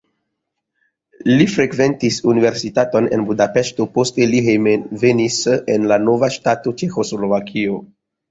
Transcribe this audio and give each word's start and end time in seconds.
Li 1.41 1.45
frekventis 1.55 2.17
universitaton 2.31 3.09
en 3.17 3.27
Budapeŝto, 3.27 3.87
poste 3.99 4.27
li 4.33 4.41
hejmenvenis 4.47 5.37
en 5.75 5.87
la 5.93 5.99
nova 6.09 6.33
ŝtato 6.39 6.75
Ĉeĥoslovakio. 6.83 7.77